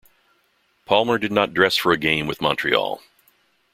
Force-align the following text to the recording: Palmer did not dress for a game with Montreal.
Palmer 0.87 1.19
did 1.19 1.31
not 1.31 1.53
dress 1.53 1.75
for 1.77 1.91
a 1.91 1.95
game 1.95 2.25
with 2.25 2.41
Montreal. 2.41 3.03